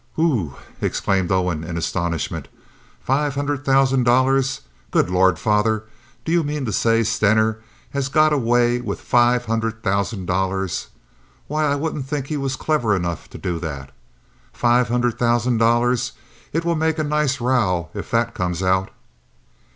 [0.15, 2.47] "Whew!" exclaimed Owen in astonishment.
[3.03, 4.61] "Five hundred thousand dollars!
[4.89, 5.83] Good Lord, father!
[6.25, 7.59] Do you mean to say Stener
[7.91, 10.87] has got away with five hundred thousand dollars?
[11.45, 13.91] Why, I wouldn't think he was clever enough to do that.
[14.51, 16.13] Five hundred thousand dollars!
[16.51, 18.89] It will make a nice row if that comes out."